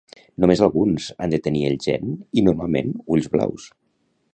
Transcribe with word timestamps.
Només 0.43 0.63
alguns, 0.67 1.09
han 1.25 1.35
de 1.37 1.41
tenir 1.49 1.63
el 1.69 1.77
gen 1.85 2.11
i 2.43 2.47
normalment 2.49 2.97
ulls 3.17 3.33
blaus. 3.37 3.73